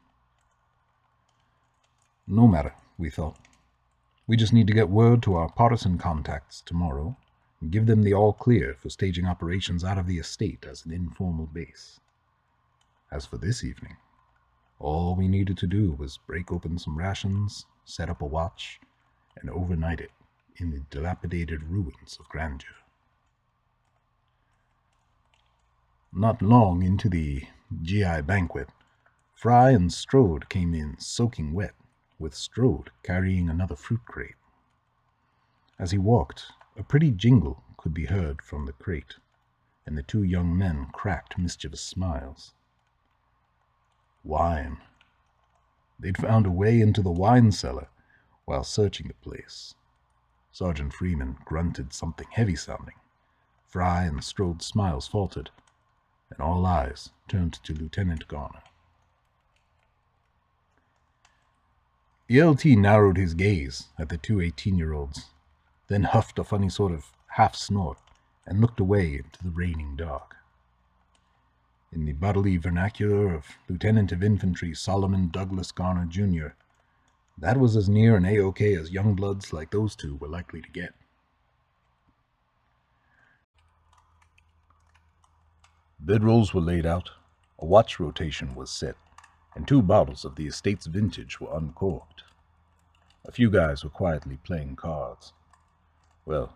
No 2.26 2.46
matter, 2.46 2.74
we 2.98 3.08
thought. 3.08 3.38
We 4.26 4.36
just 4.36 4.52
need 4.52 4.66
to 4.66 4.74
get 4.74 4.90
word 4.90 5.22
to 5.22 5.36
our 5.36 5.48
partisan 5.48 5.96
contacts 5.96 6.60
tomorrow 6.60 7.16
and 7.62 7.72
give 7.72 7.86
them 7.86 8.02
the 8.02 8.12
all 8.12 8.34
clear 8.34 8.74
for 8.74 8.90
staging 8.90 9.24
operations 9.24 9.82
out 9.82 9.96
of 9.96 10.06
the 10.06 10.18
estate 10.18 10.66
as 10.68 10.84
an 10.84 10.92
informal 10.92 11.46
base. 11.46 11.98
As 13.10 13.24
for 13.24 13.38
this 13.38 13.64
evening, 13.64 13.96
all 14.78 15.14
we 15.14 15.28
needed 15.28 15.56
to 15.56 15.66
do 15.66 15.92
was 15.92 16.18
break 16.18 16.52
open 16.52 16.78
some 16.78 16.98
rations, 16.98 17.64
set 17.86 18.10
up 18.10 18.20
a 18.20 18.26
watch, 18.26 18.78
and 19.40 19.50
overnight 19.50 20.00
it 20.00 20.10
in 20.56 20.70
the 20.70 20.80
dilapidated 20.90 21.62
ruins 21.64 22.18
of 22.20 22.28
grandeur. 22.28 22.74
Not 26.12 26.42
long 26.42 26.82
into 26.82 27.08
the 27.08 27.44
GI 27.82 28.22
banquet, 28.22 28.68
Fry 29.34 29.70
and 29.70 29.92
Strode 29.92 30.48
came 30.48 30.74
in 30.74 30.98
soaking 30.98 31.52
wet, 31.54 31.74
with 32.18 32.34
Strode 32.34 32.90
carrying 33.02 33.48
another 33.48 33.76
fruit 33.76 34.04
crate. 34.04 34.34
As 35.78 35.92
he 35.92 35.98
walked, 35.98 36.52
a 36.76 36.82
pretty 36.82 37.10
jingle 37.10 37.64
could 37.78 37.94
be 37.94 38.06
heard 38.06 38.42
from 38.42 38.66
the 38.66 38.72
crate, 38.72 39.16
and 39.86 39.96
the 39.96 40.02
two 40.02 40.22
young 40.22 40.56
men 40.56 40.88
cracked 40.92 41.38
mischievous 41.38 41.80
smiles. 41.80 42.52
Wine. 44.22 44.78
They'd 45.98 46.18
found 46.18 46.44
a 46.44 46.50
way 46.50 46.80
into 46.80 47.00
the 47.00 47.10
wine 47.10 47.52
cellar 47.52 47.88
while 48.50 48.64
searching 48.64 49.06
the 49.06 49.14
place. 49.14 49.76
Sergeant 50.50 50.92
Freeman 50.92 51.36
grunted 51.44 51.92
something 51.92 52.26
heavy 52.32 52.56
sounding. 52.56 52.96
Fry 53.68 54.02
and 54.02 54.24
Strode's 54.24 54.66
smiles 54.66 55.06
faltered, 55.06 55.50
and 56.30 56.40
all 56.40 56.66
eyes 56.66 57.10
turned 57.28 57.52
to 57.52 57.72
Lieutenant 57.72 58.26
Garner. 58.26 58.64
The 62.26 62.42
LT 62.42 62.64
narrowed 62.64 63.18
his 63.18 63.34
gaze 63.34 63.86
at 63.96 64.08
the 64.08 64.18
two 64.18 64.40
eighteen-year-olds, 64.40 65.26
then 65.86 66.02
huffed 66.02 66.40
a 66.40 66.42
funny 66.42 66.70
sort 66.70 66.90
of 66.90 67.12
half-snort 67.28 67.98
and 68.46 68.60
looked 68.60 68.80
away 68.80 69.14
into 69.14 69.44
the 69.44 69.50
raining 69.50 69.94
dark. 69.94 70.34
In 71.92 72.04
the 72.04 72.14
bodily 72.14 72.56
vernacular 72.56 73.32
of 73.32 73.46
Lieutenant 73.68 74.10
of 74.10 74.24
Infantry 74.24 74.74
Solomon 74.74 75.28
Douglas 75.28 75.70
Garner, 75.70 76.06
Jr., 76.06 76.48
that 77.40 77.58
was 77.58 77.74
as 77.74 77.88
near 77.88 78.16
an 78.16 78.26
A-OK 78.26 78.74
as 78.74 78.90
young 78.90 79.14
bloods 79.14 79.52
like 79.52 79.70
those 79.70 79.96
two 79.96 80.16
were 80.16 80.28
likely 80.28 80.60
to 80.60 80.70
get. 80.70 80.94
Bedrolls 86.04 86.54
were 86.54 86.60
laid 86.60 86.86
out, 86.86 87.10
a 87.58 87.66
watch 87.66 87.98
rotation 87.98 88.54
was 88.54 88.70
set, 88.70 88.96
and 89.54 89.66
two 89.66 89.82
bottles 89.82 90.24
of 90.24 90.36
the 90.36 90.46
estate's 90.46 90.86
vintage 90.86 91.40
were 91.40 91.54
uncorked. 91.56 92.24
A 93.26 93.32
few 93.32 93.50
guys 93.50 93.84
were 93.84 93.90
quietly 93.90 94.38
playing 94.42 94.76
cards. 94.76 95.32
Well, 96.24 96.54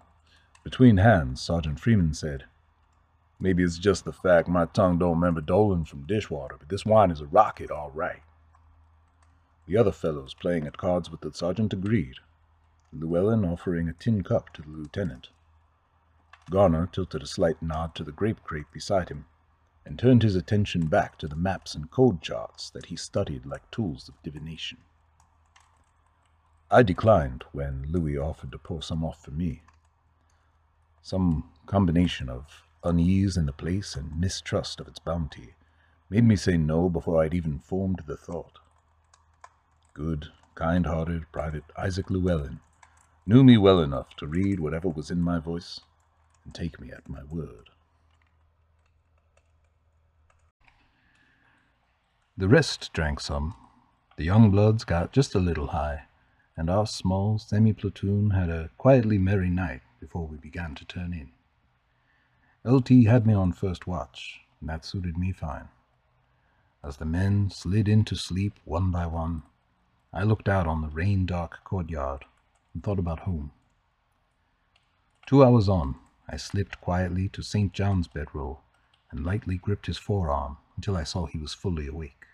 between 0.62 0.98
hands, 0.98 1.42
Sergeant 1.42 1.80
Freeman 1.80 2.14
said, 2.14 2.44
Maybe 3.38 3.62
it's 3.62 3.78
just 3.78 4.04
the 4.04 4.12
fact 4.12 4.48
my 4.48 4.64
tongue 4.66 4.98
don't 4.98 5.16
remember 5.20 5.40
Dolan 5.40 5.84
from 5.84 6.06
dishwater, 6.06 6.56
but 6.58 6.68
this 6.68 6.86
wine 6.86 7.10
is 7.10 7.20
a 7.20 7.26
rocket, 7.26 7.70
all 7.70 7.90
right. 7.90 8.22
The 9.66 9.76
other 9.76 9.92
fellows 9.92 10.35
playing 10.35 10.66
at 10.66 10.76
cards 10.76 11.11
with 11.11 11.23
the 11.23 11.33
sergeant 11.33 11.73
agreed, 11.73 12.16
Llewellyn 12.92 13.44
offering 13.44 13.88
a 13.88 13.94
tin 13.94 14.23
cup 14.23 14.52
to 14.54 14.62
the 14.62 14.68
lieutenant. 14.68 15.30
Garner 16.50 16.87
tilted 16.87 17.23
a 17.23 17.26
slight 17.26 17.62
nod 17.62 17.94
to 17.94 18.04
the 18.04 18.12
grape 18.12 18.42
crate 18.44 18.71
beside 18.73 19.09
him, 19.09 19.25
and 19.87 19.99
turned 19.99 20.23
his 20.23 20.37
attention 20.37 20.87
back 20.87 21.16
to 21.18 21.28
the 21.28 21.37
maps 21.37 21.75
and 21.75 21.90
code 21.90 22.21
charts 22.21 22.68
that 22.71 22.87
he 22.87 22.97
studied 22.97 23.47
like 23.47 23.71
tools 23.71 24.09
of 24.09 24.23
divination. 24.23 24.78
I 26.71 26.83
declined 26.83 27.44
when 27.52 27.87
Louis 27.90 28.18
offered 28.18 28.52
to 28.52 28.59
pour 28.59 28.83
some 28.83 29.04
off 29.04 29.23
for 29.23 29.30
me. 29.30 29.62
Some 31.02 31.50
combination 31.66 32.28
of 32.28 32.64
unease 32.83 33.37
in 33.37 33.47
the 33.47 33.52
place 33.52 33.97
and 33.97 34.21
mistrust 34.21 34.80
of 34.80 34.88
its 34.88 34.99
bounty 34.99 35.54
made 36.11 36.25
me 36.25 36.37
say 36.37 36.59
no 36.59 36.90
before 36.90 37.23
I'd 37.23 37.35
even 37.35 37.59
formed 37.59 38.02
the 38.06 38.16
thought. 38.16 38.59
Good, 39.94 40.32
kind-hearted 40.56 41.30
Private 41.30 41.62
Isaac 41.78 42.10
Llewellyn 42.10 42.58
knew 43.26 43.44
me 43.44 43.56
well 43.56 43.78
enough 43.78 44.16
to 44.16 44.26
read 44.26 44.58
whatever 44.58 44.88
was 44.88 45.08
in 45.08 45.22
my 45.22 45.38
voice 45.38 45.78
and 46.44 46.52
take 46.52 46.80
me 46.80 46.90
at 46.90 47.08
my 47.08 47.22
word. 47.22 47.70
The 52.36 52.48
rest 52.48 52.92
drank 52.92 53.20
some. 53.20 53.54
The 54.16 54.24
young 54.24 54.50
bloods 54.50 54.82
got 54.82 55.12
just 55.12 55.32
a 55.36 55.38
little 55.38 55.68
high, 55.68 56.06
and 56.56 56.68
our 56.68 56.88
small 56.88 57.38
semi-platoon 57.38 58.30
had 58.30 58.50
a 58.50 58.70
quietly 58.76 59.18
merry 59.18 59.48
night 59.48 59.82
before 60.00 60.26
we 60.26 60.38
began 60.38 60.74
to 60.74 60.84
turn 60.84 61.12
in. 61.12 61.30
LT 62.68 63.06
had 63.06 63.28
me 63.28 63.34
on 63.34 63.52
first 63.52 63.86
watch, 63.86 64.40
and 64.60 64.68
that 64.68 64.84
suited 64.84 65.16
me 65.16 65.30
fine. 65.30 65.68
As 66.82 66.96
the 66.96 67.04
men 67.04 67.48
slid 67.48 67.88
into 67.88 68.16
sleep 68.16 68.58
one 68.64 68.90
by 68.90 69.06
one, 69.06 69.44
I 70.16 70.23
looked 70.23 70.49
out 70.49 70.68
on 70.68 70.80
the 70.80 70.88
rain-dark 70.88 71.64
courtyard 71.64 72.25
and 72.73 72.85
thought 72.85 73.00
about 73.00 73.21
home. 73.21 73.50
Two 75.26 75.44
hours 75.44 75.68
on, 75.68 75.97
I 76.28 76.37
slipped 76.37 76.80
quietly 76.80 77.28
to 77.30 77.42
St. 77.42 77.73
John's 77.73 78.06
bedroll 78.06 78.61
and 79.11 79.26
lightly 79.26 79.56
gripped 79.56 79.87
his 79.87 79.99
forearm 79.99 80.59
until 80.76 80.97
I 80.97 81.02
saw 81.02 81.26
he 81.26 81.38
was 81.38 81.52
fully 81.52 81.88
awake. 81.88 82.26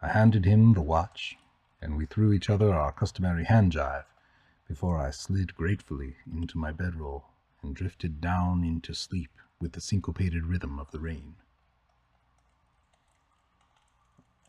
I 0.00 0.08
handed 0.08 0.46
him 0.46 0.72
the 0.72 0.80
watch, 0.80 1.36
and 1.82 1.98
we 1.98 2.06
threw 2.06 2.32
each 2.32 2.48
other 2.48 2.72
our 2.72 2.92
customary 2.92 3.44
hand 3.44 3.72
jive 3.72 4.04
before 4.66 4.96
I 4.98 5.10
slid 5.10 5.54
gratefully 5.54 6.16
into 6.32 6.56
my 6.56 6.72
bedroll 6.72 7.26
and 7.62 7.76
drifted 7.76 8.22
down 8.22 8.64
into 8.64 8.94
sleep 8.94 9.30
with 9.60 9.72
the 9.72 9.82
syncopated 9.82 10.46
rhythm 10.46 10.78
of 10.78 10.90
the 10.92 11.00
rain. 11.00 11.34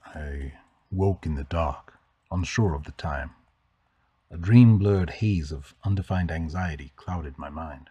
I 0.05 0.53
woke 0.89 1.25
in 1.25 1.35
the 1.35 1.43
dark, 1.43 1.97
unsure 2.31 2.73
of 2.73 2.85
the 2.85 2.93
time. 2.93 3.31
A 4.29 4.37
dream-blurred 4.37 5.09
haze 5.09 5.51
of 5.51 5.75
undefined 5.83 6.31
anxiety 6.31 6.93
clouded 6.95 7.37
my 7.37 7.49
mind. 7.49 7.89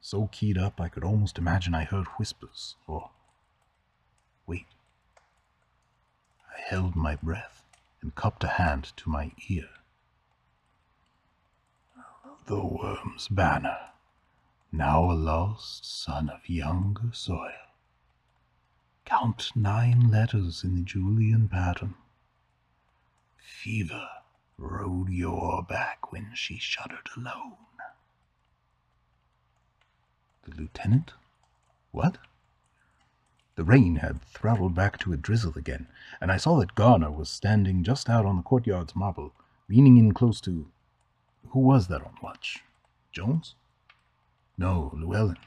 So 0.00 0.28
keyed 0.28 0.56
up 0.56 0.80
I 0.80 0.88
could 0.88 1.02
almost 1.02 1.36
imagine 1.36 1.74
I 1.74 1.84
heard 1.84 2.06
whispers, 2.16 2.76
or... 2.86 3.10
Wait. 4.46 4.66
I 6.48 6.60
held 6.60 6.94
my 6.94 7.16
breath 7.16 7.64
and 8.00 8.14
cupped 8.14 8.44
a 8.44 8.48
hand 8.48 8.92
to 8.98 9.10
my 9.10 9.32
ear. 9.48 9.68
The 12.46 12.64
worm's 12.64 13.26
banner, 13.26 13.76
now 14.70 15.10
a 15.10 15.14
lost 15.14 15.84
son 15.84 16.30
of 16.30 16.48
younger 16.48 17.12
soil. 17.12 17.50
Count 19.04 19.50
nine 19.56 20.08
letters 20.12 20.62
in 20.62 20.76
the 20.76 20.82
Julian 20.82 21.48
pattern. 21.48 21.96
Fever 23.46 24.08
rode 24.58 25.08
your 25.08 25.62
back 25.62 26.10
when 26.10 26.32
she 26.34 26.58
shuddered 26.58 27.08
alone. 27.16 27.56
The 30.42 30.50
lieutenant? 30.56 31.14
What? 31.92 32.18
The 33.54 33.62
rain 33.62 33.96
had 33.96 34.20
throttled 34.20 34.74
back 34.74 34.98
to 34.98 35.12
a 35.12 35.16
drizzle 35.16 35.56
again, 35.56 35.86
and 36.20 36.32
I 36.32 36.38
saw 36.38 36.58
that 36.58 36.74
Garner 36.74 37.12
was 37.12 37.30
standing 37.30 37.84
just 37.84 38.10
out 38.10 38.26
on 38.26 38.36
the 38.36 38.42
courtyard's 38.42 38.96
marble, 38.96 39.32
leaning 39.68 39.96
in 39.96 40.12
close 40.12 40.40
to. 40.40 40.68
Who 41.50 41.60
was 41.60 41.86
that 41.86 42.02
on 42.02 42.16
watch? 42.20 42.64
Jones? 43.12 43.54
No, 44.58 44.90
Llewellyn. 44.92 45.38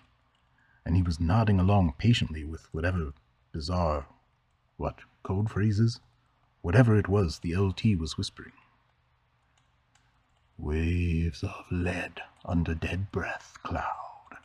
And 0.85 0.95
he 0.95 1.01
was 1.01 1.19
nodding 1.19 1.59
along 1.59 1.95
patiently 1.97 2.45
with 2.45 2.73
whatever 2.73 3.13
bizarre. 3.51 4.07
what, 4.77 4.99
code 5.21 5.51
phrases? 5.51 5.99
Whatever 6.61 6.97
it 6.97 7.07
was 7.07 7.39
the 7.39 7.55
LT 7.55 7.97
was 7.97 8.17
whispering. 8.17 8.53
Waves 10.57 11.43
of 11.43 11.65
lead 11.71 12.21
under 12.43 12.75
dead 12.75 13.11
breath 13.11 13.57
cloud. 13.63 14.37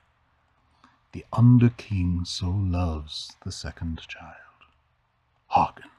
The 1.12 1.24
under 1.32 1.70
king 1.70 2.24
so 2.24 2.48
loves 2.50 3.36
the 3.44 3.52
second 3.52 4.00
child. 4.08 4.34
Hearken 5.48 5.90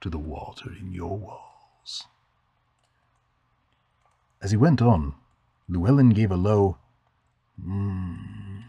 to 0.00 0.10
the 0.10 0.18
water 0.18 0.70
in 0.72 0.92
your 0.92 1.18
walls. 1.18 2.06
As 4.42 4.50
he 4.50 4.56
went 4.56 4.80
on, 4.80 5.14
Llewellyn 5.68 6.10
gave 6.10 6.30
a 6.30 6.36
low, 6.36 6.78
mm, 7.62 8.64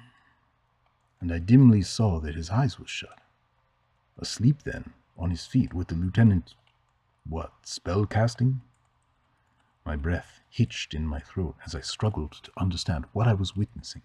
and 1.22 1.32
I 1.32 1.40
dimly 1.40 1.82
saw 1.82 2.20
that 2.20 2.36
his 2.36 2.50
eyes 2.50 2.78
were 2.78 2.88
shut. 2.88 3.20
Asleep 4.18 4.64
then, 4.64 4.94
on 5.22 5.30
his 5.30 5.46
feet, 5.46 5.74
with 5.74 5.88
the 5.88 5.96
lieutenant, 5.96 6.56
what, 7.30 7.54
spell 7.64 8.06
casting? 8.06 8.62
My 9.86 9.96
breath 9.96 10.42
hitched 10.50 10.94
in 10.94 11.06
my 11.06 11.20
throat 11.20 11.56
as 11.66 11.76
I 11.76 11.82
struggled 11.82 12.34
to 12.44 12.52
understand 12.58 13.06
what 13.14 13.28
I 13.28 13.34
was 13.34 13.56
witnessing. 13.56 14.02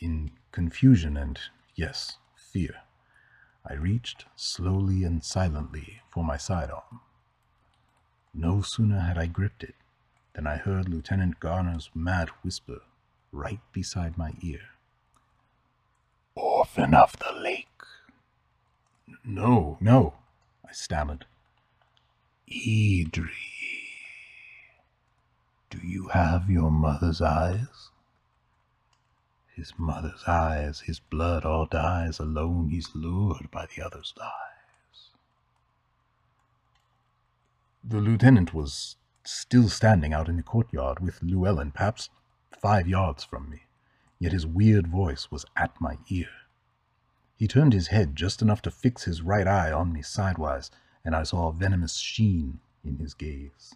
In 0.00 0.30
confusion 0.52 1.16
and, 1.16 1.38
yes, 1.74 2.16
fear, 2.34 2.82
I 3.68 3.74
reached 3.74 4.24
slowly 4.36 5.04
and 5.04 5.22
silently 5.22 6.00
for 6.08 6.24
my 6.24 6.36
sidearm. 6.36 7.00
No 8.32 8.62
sooner 8.62 9.00
had 9.00 9.18
I 9.18 9.26
gripped 9.26 9.62
it 9.62 9.74
than 10.34 10.46
I 10.46 10.56
heard 10.56 10.88
Lieutenant 10.88 11.40
Garner's 11.40 11.90
mad 11.94 12.30
whisper 12.42 12.80
right 13.32 13.60
beside 13.72 14.18
my 14.18 14.32
ear. 14.42 14.60
Orphan 16.34 16.94
of 16.94 17.16
the 17.18 17.32
lake. 17.32 17.73
No, 19.26 19.78
no, 19.80 20.14
I 20.68 20.72
stammered. 20.72 21.24
Idri, 22.46 23.30
do 25.70 25.78
you 25.78 26.08
have 26.08 26.50
your 26.50 26.70
mother's 26.70 27.22
eyes? 27.22 27.90
His 29.54 29.72
mother's 29.78 30.24
eyes, 30.26 30.80
his 30.80 31.00
blood 31.00 31.44
all 31.46 31.64
dies, 31.64 32.18
alone 32.18 32.68
he's 32.68 32.94
lured 32.94 33.50
by 33.50 33.66
the 33.66 33.82
other's 33.82 34.12
lies. 34.18 35.10
The 37.82 38.00
lieutenant 38.00 38.52
was 38.52 38.96
still 39.24 39.70
standing 39.70 40.12
out 40.12 40.28
in 40.28 40.36
the 40.36 40.42
courtyard 40.42 41.00
with 41.00 41.22
Llewellyn, 41.22 41.70
perhaps 41.70 42.10
five 42.60 42.86
yards 42.86 43.24
from 43.24 43.48
me, 43.48 43.62
yet 44.18 44.32
his 44.32 44.46
weird 44.46 44.86
voice 44.86 45.30
was 45.30 45.46
at 45.56 45.80
my 45.80 45.96
ear. 46.08 46.43
He 47.36 47.48
turned 47.48 47.72
his 47.72 47.88
head 47.88 48.14
just 48.14 48.42
enough 48.42 48.62
to 48.62 48.70
fix 48.70 49.04
his 49.04 49.22
right 49.22 49.46
eye 49.46 49.72
on 49.72 49.92
me 49.92 50.02
sidewise, 50.02 50.70
and 51.04 51.16
I 51.16 51.24
saw 51.24 51.48
a 51.48 51.52
venomous 51.52 51.96
sheen 51.96 52.60
in 52.84 52.98
his 52.98 53.14
gaze. 53.14 53.74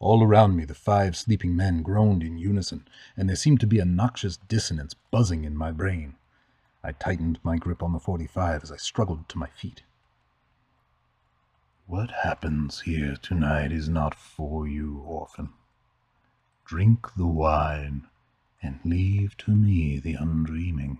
All 0.00 0.22
around 0.22 0.56
me, 0.56 0.64
the 0.64 0.74
five 0.74 1.16
sleeping 1.16 1.54
men 1.54 1.82
groaned 1.82 2.22
in 2.22 2.38
unison, 2.38 2.88
and 3.16 3.28
there 3.28 3.36
seemed 3.36 3.60
to 3.60 3.66
be 3.66 3.78
a 3.80 3.84
noxious 3.84 4.36
dissonance 4.36 4.94
buzzing 4.94 5.44
in 5.44 5.56
my 5.56 5.72
brain. 5.72 6.16
I 6.82 6.92
tightened 6.92 7.38
my 7.42 7.56
grip 7.58 7.82
on 7.82 7.92
the 7.92 8.00
45 8.00 8.62
as 8.62 8.72
I 8.72 8.76
struggled 8.76 9.28
to 9.28 9.38
my 9.38 9.48
feet. 9.48 9.82
What 11.88 12.10
happens 12.10 12.80
here 12.80 13.16
tonight 13.16 13.72
is 13.72 13.88
not 13.88 14.14
for 14.14 14.68
you, 14.68 14.98
orphan. 14.98 15.54
Drink 16.66 17.14
the 17.14 17.26
wine 17.26 18.08
and 18.62 18.78
leave 18.84 19.38
to 19.38 19.52
me 19.52 19.98
the 19.98 20.14
undreaming. 20.14 20.98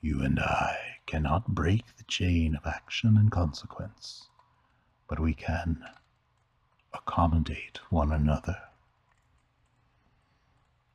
You 0.00 0.22
and 0.22 0.40
I 0.40 0.96
cannot 1.06 1.54
break 1.54 1.96
the 1.96 2.02
chain 2.02 2.56
of 2.56 2.66
action 2.66 3.16
and 3.16 3.30
consequence, 3.30 4.26
but 5.06 5.20
we 5.20 5.34
can 5.34 5.84
accommodate 6.92 7.78
one 7.90 8.10
another. 8.10 8.60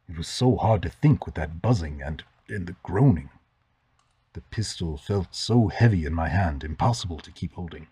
It 0.09 0.17
was 0.17 0.27
so 0.27 0.57
hard 0.57 0.81
to 0.81 0.89
think 0.89 1.25
with 1.25 1.35
that 1.35 1.61
buzzing 1.61 2.01
and, 2.01 2.25
and 2.49 2.67
the 2.67 2.75
groaning. 2.83 3.29
The 4.33 4.41
pistol 4.41 4.97
felt 4.97 5.33
so 5.33 5.69
heavy 5.69 6.05
in 6.05 6.13
my 6.13 6.27
hand, 6.27 6.65
impossible 6.65 7.19
to 7.19 7.31
keep 7.31 7.53
holding. 7.53 7.87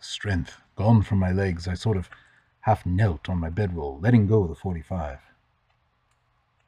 Strength 0.00 0.62
gone 0.76 1.02
from 1.02 1.18
my 1.18 1.30
legs, 1.30 1.68
I 1.68 1.74
sort 1.74 1.96
of 1.98 2.08
half 2.60 2.86
knelt 2.86 3.28
on 3.28 3.38
my 3.38 3.50
bedroll, 3.50 4.00
letting 4.00 4.26
go 4.26 4.46
the 4.46 4.54
45. 4.54 5.18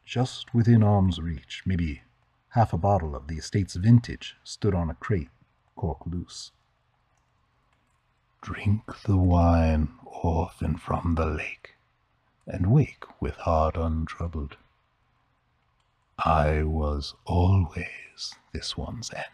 Just 0.05 0.55
within 0.55 0.83
arm's 0.83 1.19
reach, 1.19 1.63
maybe 1.65 2.03
half 2.51 2.73
a 2.75 2.79
bottle 2.79 3.17
of 3.17 3.29
the 3.29 3.37
estate's 3.37 3.75
vintage 3.75 4.37
stood 4.45 4.75
on 4.75 4.91
a 4.91 4.95
crate, 4.95 5.31
cork 5.77 6.05
loose. 6.05 6.53
Drink 8.43 8.83
the 9.05 9.17
wine 9.17 9.89
orphan 10.05 10.77
from 10.77 11.15
the 11.15 11.27
lake, 11.27 11.77
and 12.47 12.71
wake 12.71 13.05
with 13.21 13.37
heart 13.37 13.77
untroubled. 13.77 14.57
I 16.19 16.63
was 16.65 17.15
always 17.25 18.35
this 18.53 18.77
one's 18.77 19.11
end. 19.15 19.25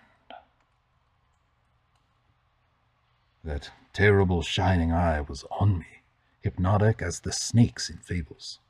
That 3.42 3.70
terrible 3.98 4.42
shining 4.42 4.92
eye 4.92 5.20
was 5.20 5.44
on 5.58 5.76
me, 5.80 6.02
hypnotic 6.40 7.02
as 7.02 7.18
the 7.18 7.32
snakes 7.32 7.90
in 7.90 7.96
fables. 7.96 8.60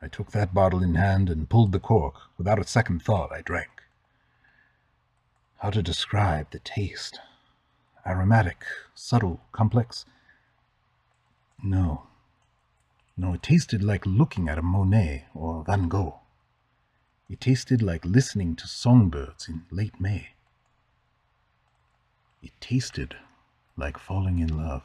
I 0.00 0.06
took 0.06 0.30
that 0.30 0.54
bottle 0.54 0.80
in 0.80 0.94
hand 0.94 1.28
and 1.28 1.48
pulled 1.48 1.72
the 1.72 1.80
cork. 1.80 2.14
Without 2.36 2.60
a 2.60 2.68
second 2.68 3.02
thought, 3.02 3.32
I 3.32 3.40
drank. 3.40 3.82
How 5.56 5.70
to 5.70 5.82
describe 5.82 6.52
the 6.52 6.60
taste? 6.60 7.18
Aromatic, 8.06 8.62
subtle, 8.94 9.40
complex, 9.50 10.06
no. 11.60 12.04
No, 13.16 13.34
it 13.34 13.42
tasted 13.42 13.82
like 13.82 14.06
looking 14.06 14.48
at 14.48 14.58
a 14.58 14.62
Monet 14.62 15.24
or 15.34 15.64
Van 15.64 15.88
Gogh. 15.88 16.20
It 17.28 17.40
tasted 17.40 17.82
like 17.82 18.04
listening 18.04 18.54
to 18.54 18.68
songbirds 18.68 19.48
in 19.48 19.64
late 19.72 20.00
May. 20.00 20.28
It 22.40 22.52
tasted 22.60 23.16
like 23.78 23.96
falling 23.96 24.40
in 24.40 24.58
love. 24.58 24.82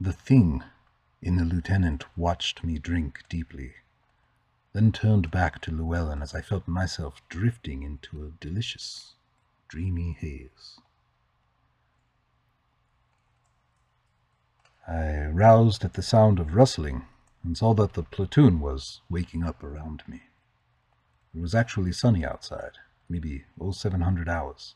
The 0.00 0.14
thing 0.14 0.64
in 1.20 1.36
the 1.36 1.44
lieutenant 1.44 2.04
watched 2.16 2.64
me 2.64 2.78
drink 2.78 3.24
deeply, 3.28 3.74
then 4.72 4.90
turned 4.90 5.30
back 5.30 5.60
to 5.62 5.70
Llewellyn 5.70 6.22
as 6.22 6.34
I 6.34 6.40
felt 6.40 6.66
myself 6.66 7.20
drifting 7.28 7.82
into 7.82 8.24
a 8.24 8.30
delicious, 8.40 9.12
dreamy 9.68 10.16
haze. 10.18 10.80
I 14.86 15.26
roused 15.26 15.84
at 15.84 15.92
the 15.92 16.02
sound 16.02 16.38
of 16.38 16.54
rustling 16.54 17.04
and 17.44 17.58
saw 17.58 17.74
that 17.74 17.92
the 17.92 18.02
platoon 18.02 18.58
was 18.60 19.02
waking 19.10 19.44
up 19.44 19.62
around 19.62 20.02
me. 20.08 20.22
It 21.34 21.40
was 21.40 21.54
actually 21.54 21.92
sunny 21.92 22.24
outside, 22.24 22.78
maybe 23.06 23.44
all 23.58 23.74
0700 23.74 24.30
hours. 24.30 24.74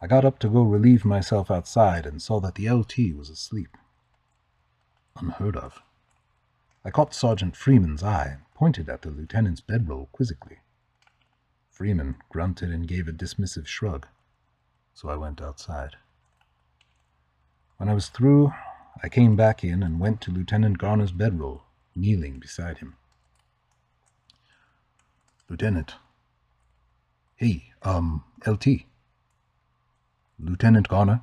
I 0.00 0.06
got 0.06 0.24
up 0.24 0.38
to 0.40 0.48
go 0.48 0.62
relieve 0.62 1.04
myself 1.04 1.50
outside 1.50 2.04
and 2.06 2.20
saw 2.20 2.38
that 2.40 2.56
the 2.56 2.68
LT 2.68 3.16
was 3.16 3.30
asleep. 3.30 3.76
Unheard 5.18 5.56
of. 5.56 5.82
I 6.84 6.90
caught 6.90 7.14
Sergeant 7.14 7.56
Freeman's 7.56 8.02
eye 8.02 8.28
and 8.32 8.54
pointed 8.54 8.88
at 8.88 9.02
the 9.02 9.10
lieutenant's 9.10 9.60
bedroll 9.60 10.08
quizzically. 10.12 10.58
Freeman 11.70 12.16
grunted 12.30 12.70
and 12.70 12.86
gave 12.86 13.08
a 13.08 13.12
dismissive 13.12 13.66
shrug, 13.66 14.06
so 14.94 15.08
I 15.08 15.16
went 15.16 15.40
outside. 15.42 15.96
When 17.78 17.88
I 17.88 17.94
was 17.94 18.08
through, 18.08 18.52
I 19.02 19.08
came 19.08 19.36
back 19.36 19.62
in 19.62 19.82
and 19.82 20.00
went 20.00 20.20
to 20.22 20.30
Lieutenant 20.30 20.78
Garner's 20.78 21.12
bedroll, 21.12 21.64
kneeling 21.94 22.38
beside 22.38 22.78
him. 22.78 22.96
Lieutenant. 25.48 25.96
Hey, 27.36 27.72
um, 27.82 28.24
LT. 28.46 28.86
Lieutenant 30.38 30.88
Garner? 30.88 31.22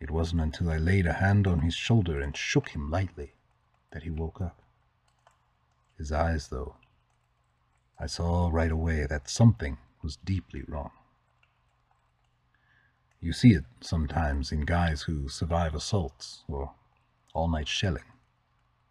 It 0.00 0.10
wasn't 0.10 0.40
until 0.40 0.70
I 0.70 0.76
laid 0.76 1.06
a 1.06 1.14
hand 1.14 1.46
on 1.46 1.60
his 1.60 1.74
shoulder 1.74 2.20
and 2.20 2.36
shook 2.36 2.70
him 2.70 2.90
lightly 2.90 3.34
that 3.92 4.02
he 4.02 4.10
woke 4.10 4.40
up. 4.40 4.60
His 5.96 6.10
eyes, 6.10 6.48
though, 6.48 6.76
I 7.98 8.06
saw 8.06 8.48
right 8.48 8.70
away 8.70 9.06
that 9.06 9.30
something 9.30 9.78
was 10.02 10.16
deeply 10.16 10.62
wrong. 10.66 10.90
You 13.20 13.32
see 13.32 13.52
it 13.54 13.64
sometimes 13.80 14.52
in 14.52 14.60
guys 14.64 15.02
who 15.02 15.28
survive 15.28 15.74
assaults 15.74 16.44
or 16.48 16.74
all 17.34 17.48
night 17.48 17.68
shelling, 17.68 18.04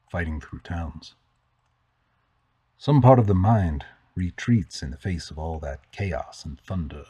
fighting 0.10 0.42
through 0.42 0.60
towns. 0.60 1.16
Some 2.78 3.02
part 3.02 3.20
of 3.20 3.28
the 3.28 3.36
mind 3.36 3.86
retreats 4.16 4.82
in 4.82 4.92
the 4.92 4.98
face 4.98 5.32
of 5.32 5.40
all 5.40 5.60
that 5.60 5.92
chaos 5.92 6.46
and 6.46 6.60
thunder. 6.60 7.06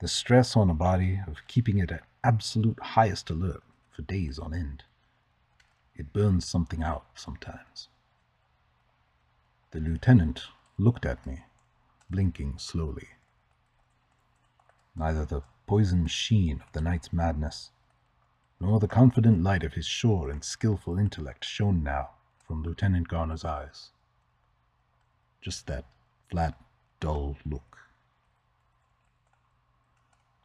The 0.00 0.08
stress 0.08 0.56
on 0.56 0.70
a 0.70 0.74
body 0.74 1.20
of 1.26 1.46
keeping 1.46 1.76
it 1.78 1.92
at 1.92 2.04
absolute 2.24 2.80
highest 2.80 3.28
alert 3.28 3.62
for 3.90 4.00
days 4.00 4.38
on 4.38 4.54
end. 4.54 4.84
It 5.94 6.14
burns 6.14 6.46
something 6.46 6.82
out 6.82 7.04
sometimes. 7.14 7.88
The 9.72 9.80
lieutenant 9.80 10.44
looked 10.78 11.04
at 11.04 11.26
me, 11.26 11.44
blinking 12.08 12.58
slowly. 12.58 13.08
Neither 14.96 15.26
the 15.26 15.42
poison 15.66 16.06
sheen 16.06 16.62
of 16.62 16.72
the 16.72 16.80
night's 16.80 17.12
madness, 17.12 17.70
nor 18.58 18.80
the 18.80 18.88
confident 18.88 19.42
light 19.42 19.62
of 19.62 19.74
his 19.74 19.86
sure 19.86 20.30
and 20.30 20.42
skilful 20.42 20.98
intellect 20.98 21.44
shone 21.44 21.82
now 21.82 22.10
from 22.46 22.62
Lieutenant 22.62 23.08
Garner's 23.08 23.44
eyes. 23.44 23.90
Just 25.42 25.66
that 25.66 25.84
flat, 26.30 26.54
dull 27.00 27.36
look. 27.44 27.89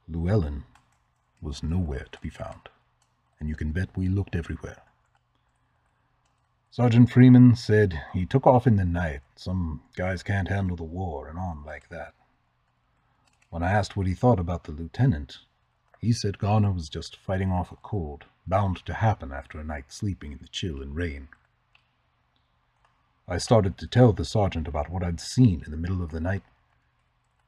Llewellyn 0.07 0.65
was 1.41 1.63
nowhere 1.63 2.05
to 2.11 2.19
be 2.19 2.29
found, 2.29 2.69
and 3.39 3.49
you 3.49 3.55
can 3.55 3.71
bet 3.71 3.97
we 3.97 4.07
looked 4.07 4.35
everywhere. 4.35 4.81
Sergeant 6.69 7.09
Freeman 7.09 7.55
said 7.55 8.03
he 8.13 8.25
took 8.25 8.45
off 8.45 8.67
in 8.67 8.75
the 8.75 8.85
night. 8.85 9.21
Some 9.35 9.81
guys 9.95 10.21
can't 10.21 10.49
handle 10.49 10.75
the 10.75 10.83
war 10.83 11.27
and 11.27 11.39
on 11.39 11.63
like 11.63 11.89
that. 11.89 12.13
When 13.49 13.63
I 13.63 13.71
asked 13.71 13.95
what 13.95 14.07
he 14.07 14.13
thought 14.13 14.39
about 14.39 14.65
the 14.65 14.73
lieutenant, 14.73 15.39
he 16.01 16.11
said 16.11 16.37
Garner 16.37 16.71
was 16.71 16.89
just 16.89 17.15
fighting 17.15 17.51
off 17.51 17.71
a 17.71 17.77
cold, 17.77 18.25
bound 18.45 18.85
to 18.85 18.93
happen 18.93 19.31
after 19.31 19.59
a 19.59 19.63
night 19.63 19.91
sleeping 19.91 20.33
in 20.33 20.39
the 20.39 20.47
chill 20.47 20.81
and 20.81 20.95
rain. 20.95 21.29
I 23.27 23.37
started 23.39 23.77
to 23.79 23.87
tell 23.87 24.13
the 24.13 24.25
sergeant 24.25 24.67
about 24.67 24.89
what 24.89 25.03
I'd 25.03 25.19
seen 25.19 25.63
in 25.65 25.71
the 25.71 25.77
middle 25.77 26.03
of 26.03 26.11
the 26.11 26.19
night 26.19 26.43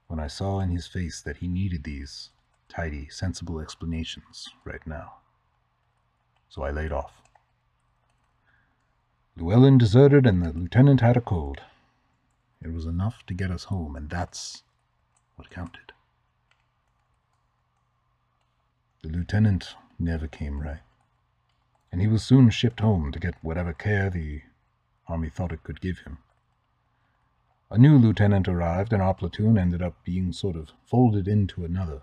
when 0.07 0.19
I 0.19 0.27
saw 0.27 0.59
in 0.59 0.71
his 0.71 0.87
face 0.87 1.21
that 1.21 1.37
he 1.37 1.47
needed 1.47 1.83
these 1.83 2.29
tidy, 2.69 3.07
sensible 3.09 3.59
explanations 3.59 4.49
right 4.65 4.85
now. 4.85 5.13
So 6.49 6.63
I 6.63 6.71
laid 6.71 6.91
off. 6.91 7.21
Llewellyn 9.35 9.77
deserted 9.77 10.25
and 10.25 10.43
the 10.43 10.51
lieutenant 10.51 11.01
had 11.01 11.17
a 11.17 11.21
cold. 11.21 11.61
It 12.61 12.73
was 12.73 12.85
enough 12.85 13.23
to 13.27 13.33
get 13.33 13.51
us 13.51 13.65
home, 13.65 13.95
and 13.95 14.09
that's 14.09 14.63
what 15.35 15.51
counted. 15.51 15.93
The 19.03 19.09
lieutenant 19.09 19.75
never 19.99 20.27
came 20.27 20.59
right, 20.59 20.81
and 21.91 22.01
he 22.01 22.07
was 22.07 22.23
soon 22.23 22.49
shipped 22.49 22.79
home 22.79 23.11
to 23.11 23.19
get 23.19 23.35
whatever 23.43 23.73
care 23.73 24.09
the 24.09 24.41
army 25.07 25.29
thought 25.29 25.51
it 25.51 25.63
could 25.63 25.81
give 25.81 25.99
him. 25.99 26.17
A 27.69 27.77
new 27.77 27.97
lieutenant 27.97 28.47
arrived, 28.47 28.91
and 28.91 29.01
our 29.01 29.13
platoon 29.13 29.57
ended 29.57 29.81
up 29.81 30.03
being 30.03 30.33
sort 30.33 30.55
of 30.55 30.71
folded 30.85 31.27
into 31.27 31.63
another, 31.63 32.01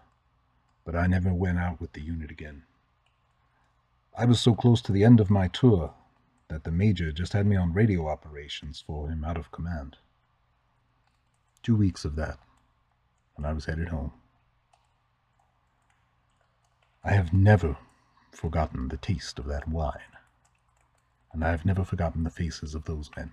but 0.84 0.94
I 0.94 1.06
never 1.06 1.32
went 1.32 1.58
out 1.58 1.80
with 1.80 1.92
the 1.92 2.02
unit 2.02 2.30
again. 2.30 2.64
I 4.16 4.26
was 4.26 4.38
so 4.38 4.54
close 4.54 4.80
to 4.82 4.92
the 4.92 5.04
end 5.04 5.18
of 5.18 5.30
my 5.30 5.48
tour 5.48 5.94
that 6.48 6.64
the 6.64 6.70
major 6.70 7.10
just 7.10 7.32
had 7.32 7.46
me 7.46 7.56
on 7.56 7.72
radio 7.72 8.08
operations 8.08 8.82
for 8.86 9.08
him 9.08 9.24
out 9.24 9.36
of 9.36 9.50
command. 9.50 9.96
Two 11.62 11.74
weeks 11.74 12.04
of 12.04 12.16
that, 12.16 12.38
and 13.36 13.46
I 13.46 13.52
was 13.52 13.64
headed 13.64 13.88
home. 13.88 14.12
I 17.02 17.12
have 17.12 17.32
never 17.32 17.76
forgotten 18.30 18.88
the 18.88 18.96
taste 18.96 19.38
of 19.38 19.46
that 19.46 19.66
wine, 19.68 20.00
and 21.32 21.44
I 21.44 21.50
have 21.50 21.64
never 21.64 21.84
forgotten 21.84 22.24
the 22.24 22.30
faces 22.30 22.74
of 22.74 22.84
those 22.84 23.10
men. 23.16 23.32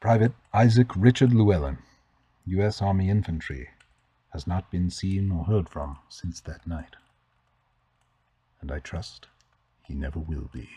Private 0.00 0.32
Isaac 0.52 0.88
Richard 0.96 1.32
Llewellyn, 1.32 1.78
U.S. 2.46 2.80
Army 2.80 3.10
Infantry, 3.10 3.70
has 4.30 4.46
not 4.46 4.70
been 4.70 4.90
seen 4.90 5.30
or 5.30 5.44
heard 5.44 5.68
from 5.68 5.98
since 6.08 6.40
that 6.40 6.66
night, 6.66 6.96
and 8.60 8.70
I 8.70 8.78
trust 8.78 9.28
he 9.82 9.94
never 9.94 10.18
will 10.18 10.50
be. 10.52 10.68